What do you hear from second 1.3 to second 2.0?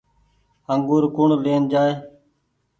لين جآئي۔